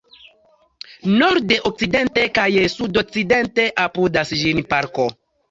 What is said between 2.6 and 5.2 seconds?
sudokcidente apudas ĝin parko.